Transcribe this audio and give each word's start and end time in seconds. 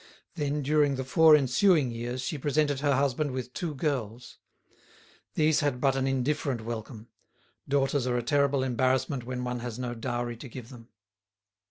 Then 0.33 0.63
during 0.63 0.95
the 0.95 1.03
four 1.03 1.35
ensuing 1.35 1.91
years 1.91 2.23
she 2.23 2.39
presented 2.39 2.79
her 2.79 2.95
husband 2.95 3.29
with 3.29 3.53
two 3.53 3.75
girls. 3.75 4.39
These 5.35 5.59
had 5.59 5.79
but 5.79 5.95
an 5.95 6.07
indifferent 6.07 6.61
welcome; 6.61 7.09
daughters 7.69 8.07
are 8.07 8.17
a 8.17 8.23
terrible 8.23 8.63
embarrassment 8.63 9.25
when 9.25 9.43
one 9.43 9.59
has 9.59 9.77
no 9.77 9.93
dowry 9.93 10.37
to 10.37 10.49
give 10.49 10.69
them. 10.69 10.89